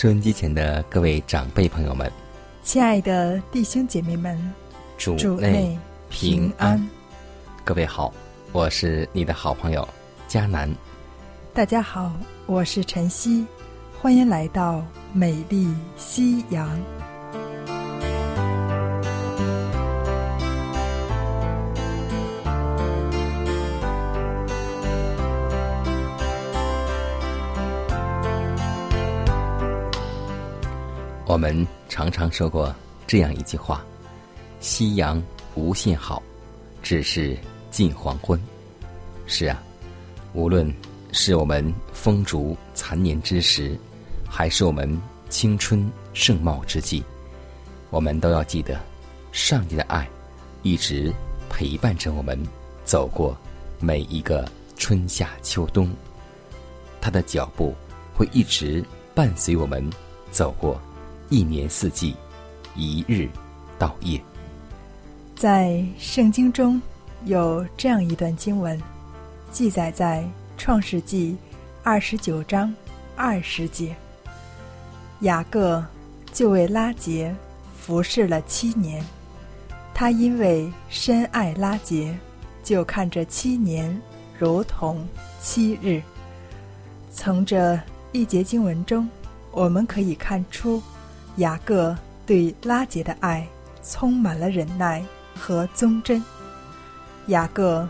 [0.00, 2.10] 收音机前的各位长辈朋友们，
[2.62, 4.34] 亲爱的弟兄姐妹们，
[4.96, 6.88] 主内平安。
[7.66, 8.10] 各位好，
[8.50, 9.86] 我是你的好朋友
[10.26, 10.74] 佳南。
[11.52, 12.10] 大家好，
[12.46, 13.44] 我是晨曦，
[14.00, 16.80] 欢迎来到美丽夕阳。
[31.40, 32.72] 们常常说过
[33.06, 33.82] 这样一句话
[34.60, 35.20] ：“夕阳
[35.54, 36.22] 无限好，
[36.82, 37.34] 只是
[37.70, 38.38] 近黄昏。”
[39.26, 39.62] 是啊，
[40.34, 40.70] 无论
[41.12, 43.78] 是我们风烛残年之时，
[44.28, 47.02] 还是我们青春盛茂之际，
[47.88, 48.78] 我们都要记得，
[49.32, 50.06] 上帝的爱
[50.62, 51.10] 一直
[51.48, 52.38] 陪伴着我们
[52.84, 53.34] 走过
[53.78, 55.90] 每一个春夏秋冬，
[57.00, 57.74] 他的脚步
[58.14, 59.82] 会一直伴随我们
[60.30, 60.78] 走过。
[61.30, 62.16] 一年四季，
[62.74, 63.28] 一日
[63.78, 64.20] 到夜。
[65.36, 66.82] 在圣经中
[67.24, 68.78] 有这样一段经文，
[69.52, 71.36] 记载在创世纪
[71.84, 72.74] 二十九章
[73.14, 73.94] 二十节。
[75.20, 75.84] 雅各
[76.32, 77.32] 就为拉结
[77.78, 79.00] 服侍了七年，
[79.94, 82.12] 他因为深爱拉结，
[82.64, 84.02] 就看着七年
[84.36, 85.06] 如同
[85.40, 86.02] 七日。
[87.12, 87.78] 从这
[88.10, 89.08] 一节经文中，
[89.52, 90.82] 我们可以看出。
[91.40, 91.96] 雅各
[92.26, 93.46] 对拉杰的爱
[93.82, 95.02] 充满了忍耐
[95.34, 96.22] 和忠贞。
[97.28, 97.88] 雅各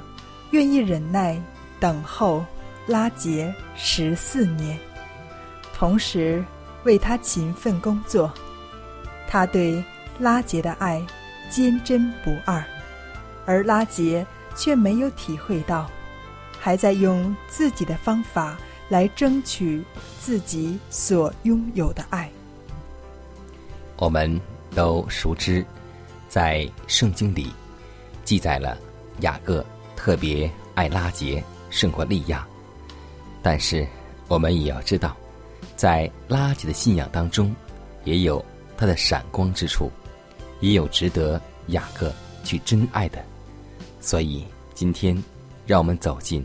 [0.53, 1.37] 愿意忍耐
[1.81, 2.45] 等候
[2.87, 4.79] 拉杰十四年，
[5.75, 6.45] 同时
[6.85, 8.33] 为他勤奋工作。
[9.27, 9.83] 他对
[10.21, 11.05] 拉杰的爱
[11.49, 12.63] 坚贞不二，
[13.47, 14.25] 而拉杰
[14.55, 15.91] 却没有体会到，
[16.61, 18.57] 还在用自己的方法
[18.89, 19.83] 来争取
[20.21, 22.31] 自己所拥有的爱。
[24.01, 24.41] 我们
[24.75, 25.63] 都熟知，
[26.27, 27.53] 在圣经里
[28.25, 28.79] 记载了
[29.21, 32.49] 雅各特别爱拉杰胜过利亚，
[33.43, 33.87] 但是
[34.27, 35.15] 我们也要知道，
[35.77, 37.55] 在拉杰的信仰当中，
[38.05, 38.43] 也有
[38.75, 39.91] 他的闪光之处，
[40.61, 42.11] 也有值得雅各
[42.43, 43.23] 去珍爱的。
[44.01, 45.23] 所以今天，
[45.67, 46.43] 让我们走进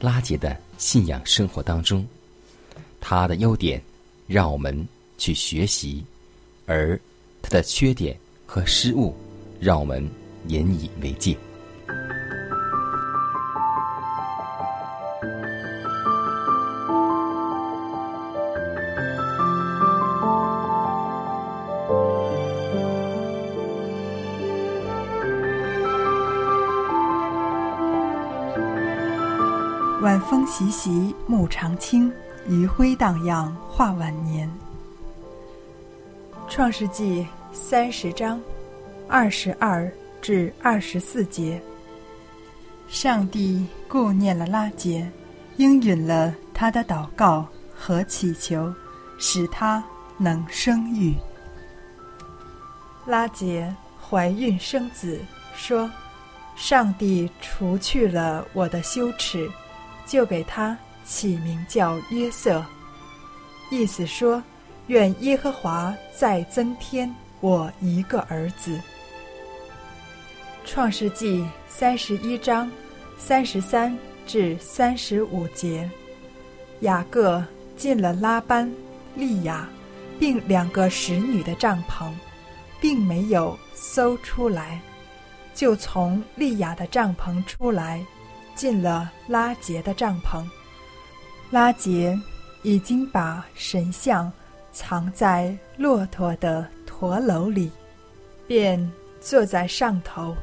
[0.00, 2.06] 拉杰的信仰生活当中，
[3.00, 3.82] 他的优点，
[4.26, 6.04] 让我们去学习。
[6.66, 6.98] 而
[7.42, 8.16] 他的缺点
[8.46, 9.14] 和失误，
[9.60, 10.08] 让我们
[10.48, 11.36] 引以为戒。
[30.02, 32.10] 晚风习习，暮长青；
[32.46, 34.50] 余晖荡漾，画晚年。
[36.54, 38.40] 创世纪三十章
[39.08, 39.90] 二十二
[40.22, 41.60] 至二十四节，
[42.86, 45.10] 上帝顾念了拉杰，
[45.56, 47.44] 应允了他的祷告
[47.74, 48.72] 和祈求，
[49.18, 49.82] 使他
[50.16, 51.16] 能生育。
[53.04, 55.18] 拉杰怀孕生子，
[55.56, 55.90] 说
[56.54, 59.50] ：“上帝除去了我的羞耻，
[60.06, 62.64] 就给他起名叫约瑟。”
[63.72, 64.40] 意思说。
[64.88, 68.78] 愿耶和华再增添我一个儿子。
[70.64, 72.70] 创世纪三十一章
[73.18, 73.96] 三十三
[74.26, 75.88] 至三十五节，
[76.80, 77.44] 雅各
[77.76, 78.70] 进了拉班、
[79.14, 79.68] 利亚，
[80.18, 82.10] 并两个使女的帐篷，
[82.80, 84.80] 并没有搜出来，
[85.54, 88.04] 就从利亚的帐篷出来，
[88.54, 90.44] 进了拉杰的帐篷。
[91.50, 92.18] 拉杰
[92.62, 94.32] 已经把神像
[94.74, 97.70] 藏在骆驼的驼楼里，
[98.48, 100.34] 便坐在上头。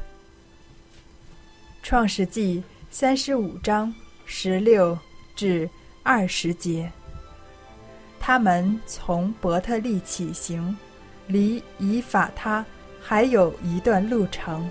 [1.82, 3.94] 创世纪三十五章
[4.24, 4.98] 十六
[5.36, 5.68] 至
[6.02, 6.90] 二十节。
[8.18, 10.74] 他们从伯特利起行，
[11.26, 12.64] 离以法他
[13.02, 14.68] 还有一段路程。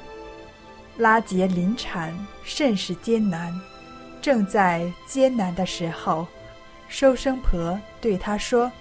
[0.97, 3.53] 拉杰临产甚是艰难，
[4.21, 6.25] 正在艰难的时候，
[6.87, 8.71] 收生婆对他说：“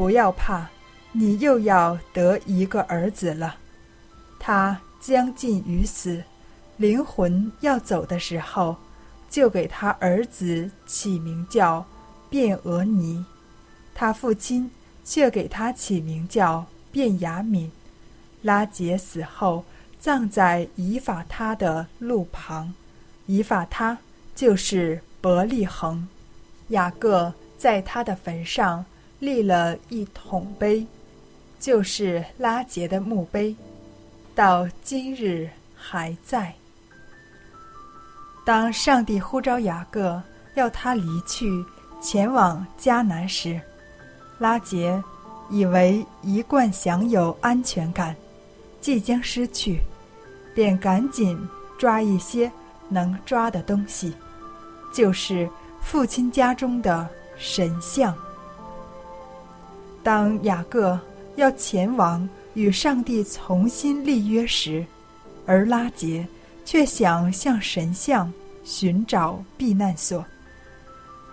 [0.00, 0.66] 不要怕，
[1.12, 3.56] 你又要得一个儿子了。”
[4.40, 6.24] 他将近于死，
[6.78, 8.74] 灵魂要走的时候，
[9.28, 11.84] 就给他儿子起名叫
[12.30, 13.22] 卞俄尼。
[13.94, 14.70] 他父亲
[15.04, 17.70] 却给他起名叫卞雅敏。
[18.40, 19.62] 拉杰死后，
[19.98, 22.72] 葬在以法他的路旁。
[23.26, 23.98] 以法他
[24.34, 26.08] 就是伯利恒。
[26.68, 28.82] 雅各在他的坟上
[29.20, 30.84] 立了一桶碑，
[31.60, 33.54] 就是拉杰的墓碑，
[34.34, 36.52] 到今日还在。
[38.44, 40.20] 当上帝呼召雅各
[40.54, 41.64] 要他离去，
[42.00, 43.60] 前往迦南时，
[44.38, 45.00] 拉杰
[45.50, 48.16] 以为一贯享有安全感
[48.80, 49.80] 即将失去，
[50.54, 51.38] 便赶紧
[51.78, 52.50] 抓一些
[52.88, 54.14] 能抓的东西，
[54.92, 55.48] 就是
[55.82, 57.06] 父亲家中的
[57.36, 58.16] 神像。
[60.02, 60.98] 当雅各
[61.36, 64.84] 要前往与上帝重新立约时，
[65.46, 66.26] 而拉杰
[66.64, 68.32] 却想向神像
[68.64, 70.24] 寻找避难所，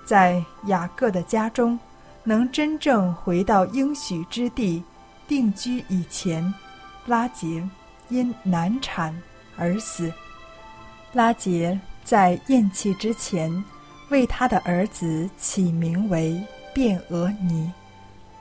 [0.05, 1.77] 在雅各的家中。
[2.23, 4.83] 能真正回到应许之地
[5.29, 6.53] 定居以前，
[7.05, 7.65] 拉杰
[8.09, 9.17] 因难产
[9.55, 10.11] 而死。
[11.13, 13.63] 拉杰在咽气之前，
[14.09, 16.37] 为他的儿子起名为
[16.75, 17.71] 卞俄尼，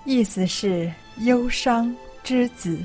[0.07, 1.95] 意思是忧伤
[2.25, 2.79] 之子。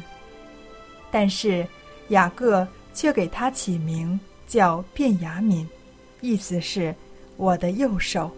[1.09, 1.65] 但是
[2.09, 5.67] 雅各却给他起名叫卞雅敏，
[6.19, 6.93] 意思是
[7.37, 8.29] 我的右手。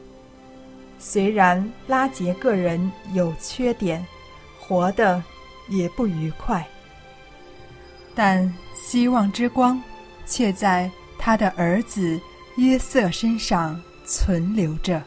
[0.99, 4.05] 虽然拉杰个人有缺点，
[4.59, 5.21] 活得
[5.69, 6.65] 也不愉快，
[8.15, 9.81] 但希望之光
[10.25, 12.19] 却在他的儿子
[12.57, 15.01] 约瑟身上存留着。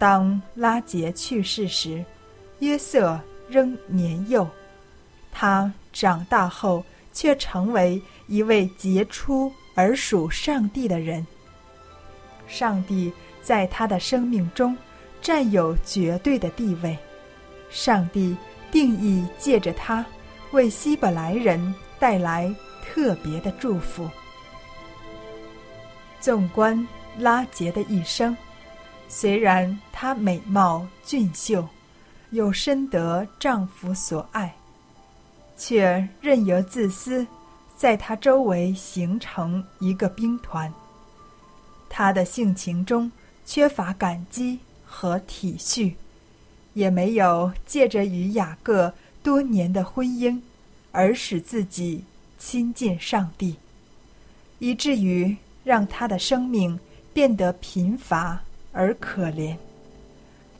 [0.00, 2.04] 当拉杰去世时，
[2.58, 4.48] 约瑟仍年幼，
[5.30, 6.82] 他长大后
[7.12, 11.24] 却成为一位杰出而属上帝的人。
[12.48, 13.12] 上帝。
[13.42, 14.76] 在他的生命中，
[15.22, 16.96] 占有绝对的地位。
[17.70, 18.36] 上帝
[18.70, 20.04] 定义借着他，
[20.52, 22.54] 为希伯来人带来
[22.84, 24.06] 特别的祝福。
[26.20, 26.86] 纵观
[27.18, 28.36] 拉杰的一生，
[29.10, 31.68] 虽然她美貌俊秀，
[32.30, 34.54] 又深得丈夫所爱，
[35.58, 37.26] 却任由自私
[37.76, 40.72] 在她周围形成一个兵团。
[41.90, 43.12] 她的性情中。
[43.46, 45.92] 缺乏感激和体恤，
[46.72, 50.40] 也没有借着与雅各多年的婚姻
[50.92, 52.04] 而使自己
[52.38, 53.56] 亲近上帝，
[54.60, 56.78] 以至于让她的生命
[57.12, 58.40] 变得贫乏
[58.72, 59.56] 而可怜。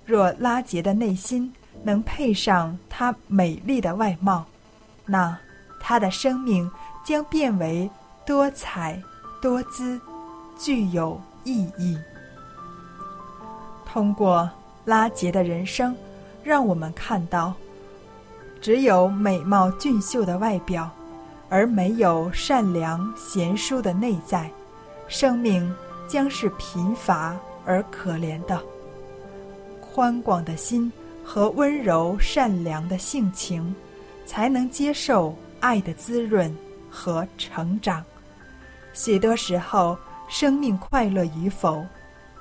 [0.04, 1.52] 若拉杰的内心
[1.82, 4.44] 能配上她美丽的外貌，
[5.06, 5.38] 那
[5.80, 6.70] 她的生命
[7.04, 7.88] 将变为
[8.26, 9.00] 多彩
[9.40, 10.00] 多姿，
[10.58, 11.98] 具有意义。
[13.86, 14.48] 通过
[14.84, 15.96] 拉杰的人生，
[16.42, 17.54] 让我们看到，
[18.60, 20.90] 只有美貌俊秀的外表，
[21.48, 24.50] 而没有善良贤淑的内在，
[25.08, 25.74] 生命
[26.08, 28.60] 将是贫乏而可怜的。
[29.80, 30.92] 宽广的心
[31.24, 33.74] 和温柔善良的性情，
[34.24, 36.54] 才能接受爱的滋润
[36.90, 38.04] 和成长。
[38.92, 39.96] 许多时候，
[40.28, 41.84] 生命快乐与否，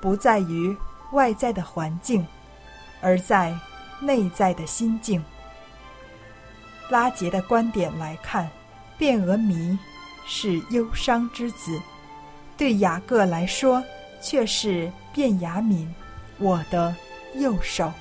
[0.00, 0.76] 不在于。
[1.12, 2.24] 外在的环境，
[3.00, 3.52] 而在
[4.00, 5.20] 内在的心境。
[6.88, 8.48] 拉杰的观点来看，
[8.96, 9.76] 卞俄弥
[10.24, 11.76] 是忧伤之子，
[12.56, 13.82] 对雅各来说
[14.22, 15.92] 却是卞雅敏，
[16.38, 16.94] 我的
[17.34, 17.92] 右手。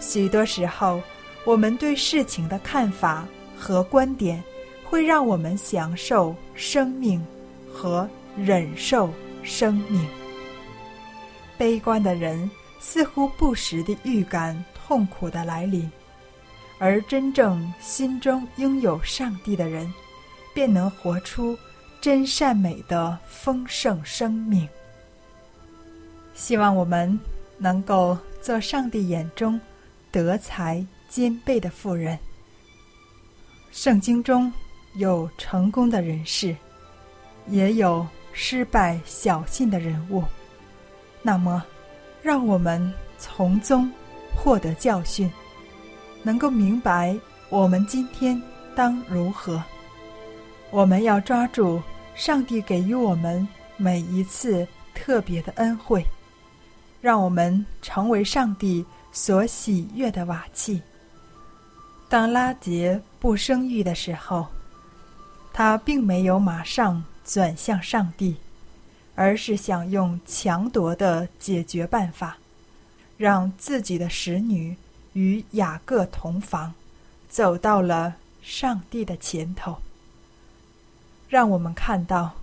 [0.00, 1.00] 许多时候，
[1.44, 4.42] 我们对事情的看法和观点，
[4.84, 7.24] 会让我们享受生命
[7.72, 9.10] 和忍受
[9.42, 10.06] 生命。
[11.56, 15.90] 悲观的人似乎不时地预感痛苦的来临，
[16.78, 19.92] 而真正心中拥有上帝的人，
[20.54, 21.56] 便能活出。
[22.00, 24.68] 真善美的丰盛生命。
[26.38, 27.18] 希望我们
[27.58, 29.60] 能够做上帝眼中
[30.12, 32.16] 德才兼备的妇人。
[33.72, 34.50] 圣经中
[34.94, 36.54] 有成功的人士，
[37.48, 40.22] 也有失败小信的人物。
[41.22, 41.62] 那么，
[42.22, 43.90] 让我们从中
[44.32, 45.28] 获得教训，
[46.22, 47.18] 能够明白
[47.50, 48.40] 我们今天
[48.76, 49.60] 当如何。
[50.70, 51.82] 我们要抓住
[52.14, 54.64] 上帝给予我们每一次
[54.94, 56.00] 特别的恩惠。
[57.00, 60.82] 让我们成为上帝所喜悦的瓦器。
[62.08, 64.46] 当拉杰不生育的时候，
[65.52, 68.36] 他并没有马上转向上帝，
[69.14, 72.38] 而是想用强夺的解决办法，
[73.16, 74.76] 让自己的使女
[75.12, 76.72] 与雅各同房，
[77.28, 79.76] 走到了上帝的前头。
[81.28, 82.34] 让我们看到，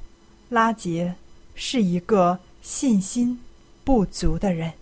[0.50, 1.16] 拉杰
[1.56, 3.40] 是一个信心。
[3.86, 4.74] 不足的人，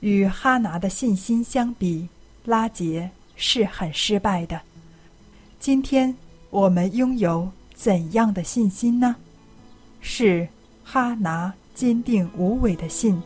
[0.00, 2.06] 与哈拿的信心相比，
[2.44, 4.60] 拉杰是很失败的。
[5.58, 6.14] 今天
[6.50, 9.16] 我们拥有怎样的信心呢？
[10.02, 10.46] 是
[10.84, 13.20] 哈拿坚定无伪的信，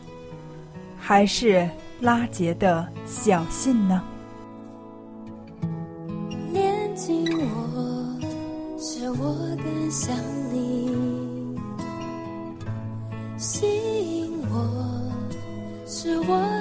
[0.97, 4.01] 还是拉杰的小信呢？
[6.95, 10.15] 我，使我更想
[10.53, 10.73] 你。
[16.03, 16.52] 是我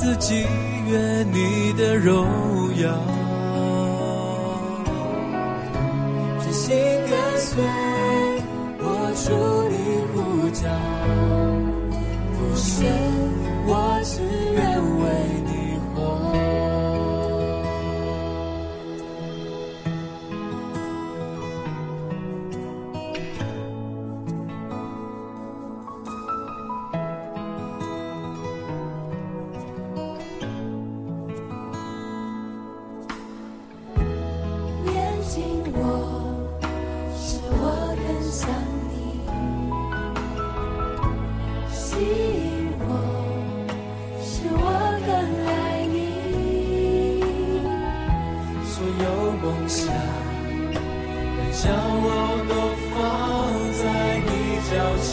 [0.00, 0.46] 自己，
[0.88, 2.24] 愿你的荣
[2.76, 2.96] 耀。
[6.40, 6.76] 真心
[7.10, 7.60] 跟随，
[8.78, 9.26] 我主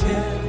[0.03, 0.44] 你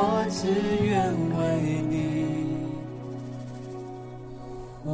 [0.00, 0.46] 我只
[0.86, 1.96] 愿为你
[4.84, 4.88] 活。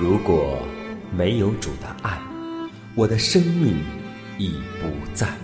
[0.00, 0.62] 如果
[1.10, 2.20] 没有主的爱，
[2.94, 3.82] 我的生命
[4.38, 5.43] 已不在。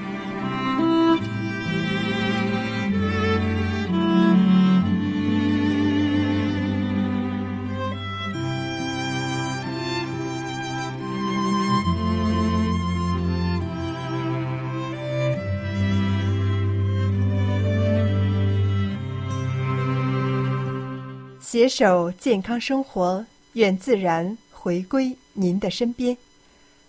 [21.61, 26.17] 携手健康生活，愿自然回归您的身边。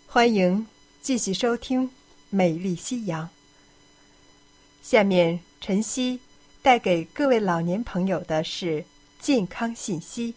[0.06, 0.66] 欢迎
[1.02, 1.88] 继续收听
[2.30, 3.26] 《美丽夕阳》。
[4.82, 6.20] 下面，晨曦
[6.62, 8.82] 带给各位老年朋友的是
[9.20, 10.34] 健康信息。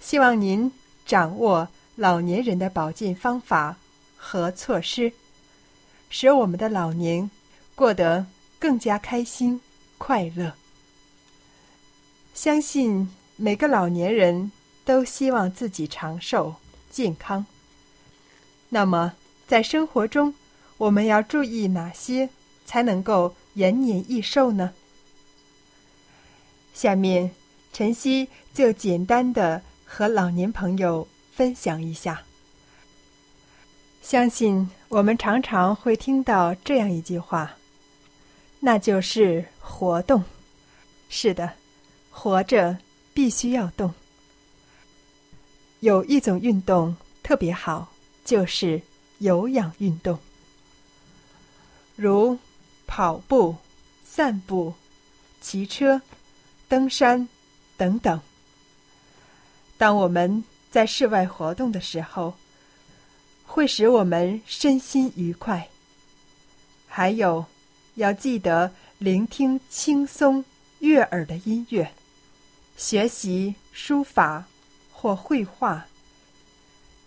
[0.00, 0.72] 希望您
[1.04, 3.76] 掌握老年人的保健方法
[4.16, 5.12] 和措施，
[6.08, 7.30] 使我们的老年
[7.74, 8.24] 过得
[8.58, 9.60] 更加开心
[9.98, 10.54] 快乐。
[12.32, 14.50] 相信每个老年人
[14.84, 16.56] 都希望自己长寿
[16.90, 17.46] 健康。
[18.68, 19.12] 那么，
[19.46, 20.34] 在生活中，
[20.76, 22.28] 我们要注意哪些
[22.66, 24.72] 才能够延年益寿呢？
[26.74, 27.30] 下面，
[27.72, 32.24] 晨曦就简单的和老年朋友分享一下。
[34.02, 37.54] 相信我们常常会听到这样一句话，
[38.58, 40.24] 那就是活动。
[41.08, 41.52] 是的。
[42.10, 42.76] 活着
[43.18, 43.92] 必须要动。
[45.80, 47.92] 有一种运动特别好，
[48.24, 48.80] 就是
[49.18, 50.16] 有氧运动，
[51.96, 52.38] 如
[52.86, 53.56] 跑步、
[54.04, 54.72] 散步、
[55.40, 56.00] 骑车、
[56.68, 57.28] 登山
[57.76, 58.20] 等等。
[59.76, 62.34] 当我们在室外活动的时候，
[63.44, 65.68] 会使我们身心愉快。
[66.86, 67.44] 还有，
[67.96, 70.44] 要记得聆听轻松
[70.78, 71.90] 悦耳的音乐。
[72.78, 74.46] 学习书法
[74.92, 75.88] 或绘画、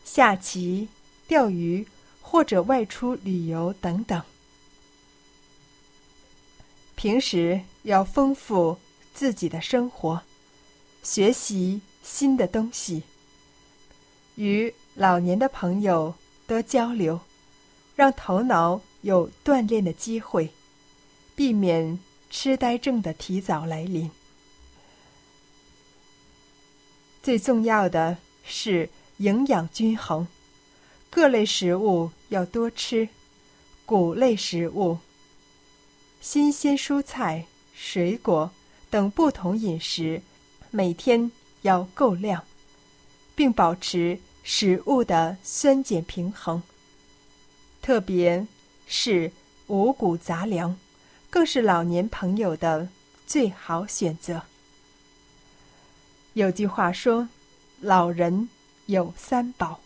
[0.04, 0.90] 下棋、
[1.30, 1.88] 钓鱼
[2.22, 4.22] 或者外出旅游等等。
[6.96, 8.78] 平时要丰富
[9.14, 10.22] 自己的生活，
[11.04, 13.04] 学习新的东西，
[14.36, 16.14] 与老年的朋友
[16.46, 17.22] 多交流，
[17.96, 20.52] 让头脑有锻炼的机会，
[21.34, 21.98] 避免
[22.30, 24.12] 痴呆症的提早来临。
[27.24, 30.28] 最重要的是营养均衡，
[31.10, 33.08] 各类食物要多吃，
[33.86, 34.98] 谷类食物、
[36.20, 38.50] 新鲜蔬菜、水果
[38.90, 40.22] 等不同饮食，
[40.72, 41.32] 每天
[41.62, 42.44] 要够量，
[43.36, 46.64] 并保持食物的酸碱平衡。
[47.84, 48.48] 特别
[48.88, 49.32] 是
[49.68, 50.76] 五谷杂粮，
[51.30, 52.90] 更是老年朋友的
[53.28, 54.42] 最好选择。
[56.34, 57.28] 有句话说
[57.82, 58.48] ：“老人
[58.86, 59.82] 有三宝，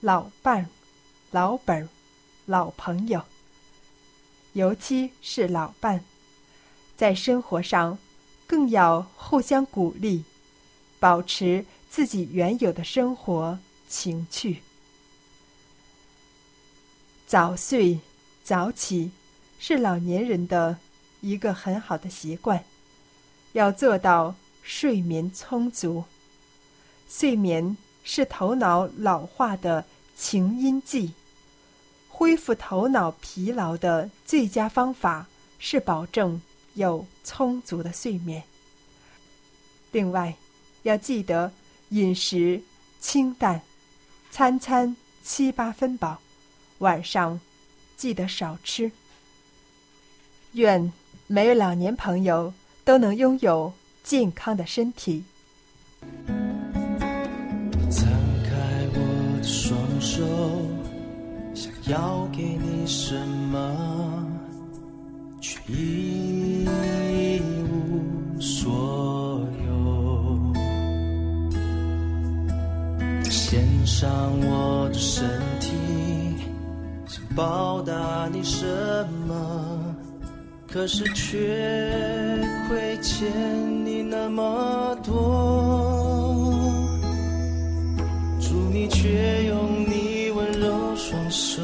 [0.00, 0.68] 老伴、
[1.30, 1.88] 老本、
[2.44, 3.22] 老朋友。
[4.52, 6.04] 尤其是老伴，
[6.98, 7.96] 在生活上
[8.46, 10.24] 更要互相鼓励，
[11.00, 14.62] 保持自己原有的生活情趣。
[17.26, 17.98] 早睡
[18.44, 19.12] 早起
[19.58, 20.76] 是老年人的
[21.22, 22.62] 一个很好的习惯，
[23.54, 26.04] 要做到。”睡眠充足，
[27.06, 29.84] 睡眠是头脑老化的
[30.16, 31.12] 晴阴剂。
[32.08, 35.26] 恢复头脑疲劳的最佳方法
[35.58, 36.40] 是保证
[36.74, 38.42] 有充足的睡眠。
[39.92, 40.34] 另外，
[40.84, 41.52] 要记得
[41.90, 42.62] 饮食
[43.00, 43.60] 清淡，
[44.30, 46.20] 餐餐七八分饱，
[46.78, 47.38] 晚上
[47.98, 48.90] 记得少吃。
[50.52, 50.90] 愿
[51.26, 53.74] 每位老年朋友都能拥有。
[54.04, 55.24] 健康的身体。
[57.90, 58.06] 摊
[58.44, 58.52] 开
[58.92, 58.98] 我
[59.38, 60.22] 的双手，
[61.54, 64.28] 想要给你什么，
[65.40, 66.68] 却一
[67.72, 70.38] 无所有。
[73.30, 75.26] 献上我的身
[75.60, 75.70] 体，
[77.06, 78.66] 想报答你什
[79.26, 79.83] 么？
[80.74, 81.38] 可是却
[82.66, 83.24] 亏欠
[83.86, 85.14] 你那么多。
[88.40, 91.62] 祝，你却用你温柔双手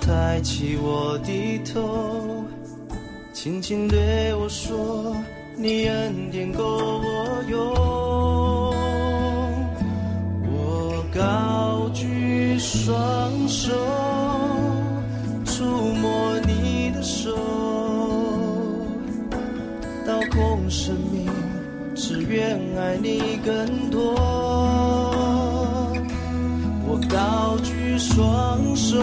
[0.00, 2.44] 抬起我的头，
[3.32, 5.16] 轻轻对我说
[5.58, 7.58] ：“你恩典够我用。”
[10.54, 13.74] 我高举双手，
[20.38, 21.26] 空生命，
[21.96, 24.14] 只愿爱你更多。
[26.86, 28.98] 我高举双手，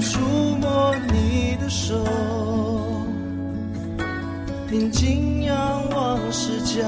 [0.00, 0.18] 触
[0.60, 1.94] 摸你的手，
[4.68, 5.54] 并敬仰
[5.94, 6.82] 往事加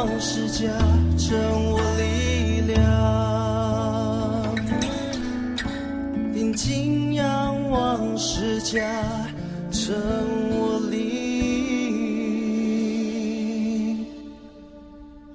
[0.00, 0.70] 仰望世家，
[1.18, 1.36] 成
[1.72, 2.74] 我力量。
[6.32, 8.80] 定睛仰望世家，
[9.70, 9.94] 成
[10.52, 10.96] 我力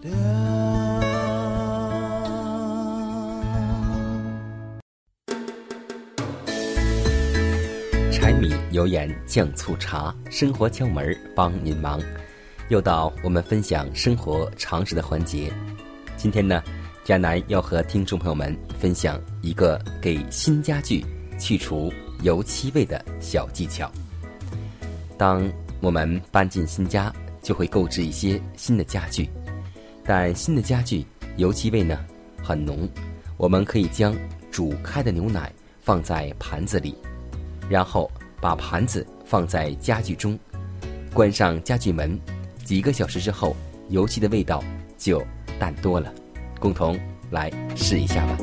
[0.01, 0.11] 量。
[8.11, 12.01] 柴米油盐酱醋茶，生活窍门帮您忙。
[12.69, 15.51] 又到我们分享生活常识的环节。
[16.17, 16.63] 今天呢，
[17.03, 21.05] 佳楠要和听众朋友们分享一个给新家具
[21.39, 23.91] 去除油漆味的小技巧。
[25.17, 25.47] 当
[25.79, 29.29] 我们搬进新家，就会购置一些新的家具，
[30.03, 31.05] 但新的家具
[31.37, 32.03] 油漆味呢
[32.43, 32.89] 很浓。
[33.37, 34.15] 我们可以将
[34.49, 36.95] 煮开的牛奶放在盘子里。
[37.69, 40.37] 然后把盘子放在家具中，
[41.13, 42.19] 关上家具门，
[42.65, 43.55] 几个小时之后，
[43.89, 44.61] 油漆的味道
[44.97, 45.23] 就
[45.59, 46.11] 淡多了。
[46.59, 46.99] 共同
[47.29, 48.37] 来试一下吧。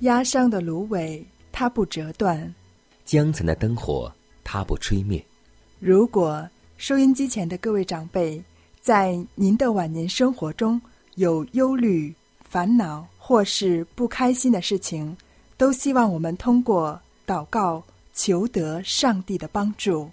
[0.00, 2.54] 压伤的芦苇，它不折断。
[3.06, 4.12] 江城的灯火，
[4.44, 5.24] 它不吹灭。
[5.80, 6.46] 如果
[6.76, 8.42] 收音机前的各位长辈，
[8.84, 10.78] 在您的晚年生活中
[11.14, 15.16] 有忧虑、烦恼或是不开心的事情，
[15.56, 20.06] 都希望我们通过祷告求得上帝的帮助。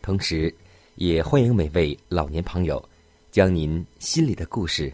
[0.00, 0.54] 同时，
[0.94, 2.82] 也欢迎每位老年朋友，
[3.30, 4.90] 将您心里的故事，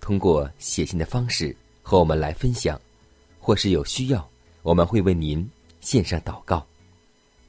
[0.00, 2.80] 通过写信的方式和我们来分享，
[3.38, 4.26] 或是有需要，
[4.62, 5.46] 我们会为您
[5.82, 6.66] 献上祷告。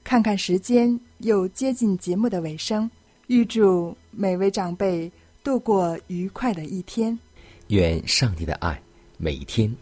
[0.03, 2.91] 看看时间，又接近节目的尾声，
[3.27, 5.09] 预祝每位长辈
[5.43, 7.17] 度过愉快的一天。
[7.67, 8.81] 愿上帝的爱
[9.17, 9.73] 每一天、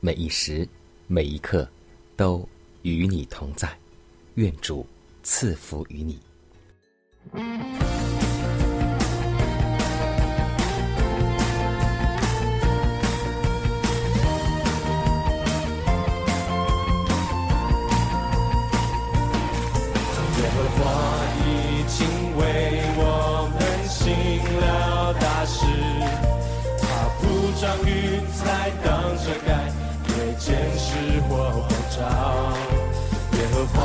[0.00, 0.68] 每一时、
[1.06, 1.68] 每一刻
[2.16, 2.46] 都
[2.82, 3.68] 与你同在。
[4.34, 4.86] 愿主
[5.22, 6.18] 赐福于你。
[20.38, 20.84] 耶和华
[21.44, 22.87] 已经为
[27.60, 29.50] 他不将云彩当遮盖，
[30.06, 31.98] 也见识或后照。
[33.32, 33.76] 耶和华